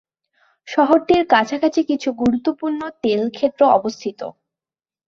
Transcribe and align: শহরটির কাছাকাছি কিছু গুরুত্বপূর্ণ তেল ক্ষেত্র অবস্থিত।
শহরটির 0.67 1.23
কাছাকাছি 1.25 1.81
কিছু 1.83 2.09
গুরুত্বপূর্ণ 2.21 2.81
তেল 3.03 3.21
ক্ষেত্র 3.29 3.61
অবস্থিত। 3.77 4.19